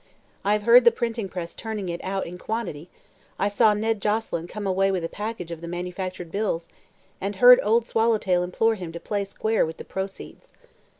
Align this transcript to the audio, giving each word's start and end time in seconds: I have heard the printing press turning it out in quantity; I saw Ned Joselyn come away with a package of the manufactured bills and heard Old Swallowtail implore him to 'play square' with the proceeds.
I 0.43 0.53
have 0.53 0.63
heard 0.63 0.83
the 0.83 0.89
printing 0.91 1.29
press 1.29 1.53
turning 1.53 1.87
it 1.87 2.03
out 2.03 2.25
in 2.25 2.39
quantity; 2.39 2.89
I 3.37 3.47
saw 3.49 3.75
Ned 3.75 4.01
Joselyn 4.01 4.47
come 4.47 4.65
away 4.65 4.89
with 4.89 5.03
a 5.03 5.07
package 5.07 5.51
of 5.51 5.61
the 5.61 5.67
manufactured 5.67 6.31
bills 6.31 6.69
and 7.21 7.35
heard 7.35 7.59
Old 7.61 7.85
Swallowtail 7.85 8.41
implore 8.41 8.73
him 8.73 8.91
to 8.93 8.99
'play 8.99 9.25
square' 9.25 9.63
with 9.63 9.77
the 9.77 9.85
proceeds. 9.85 10.53